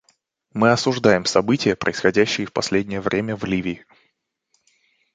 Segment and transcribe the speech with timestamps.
[0.51, 3.85] Мы осуждаем события, происходящие в последнее время в Ливии.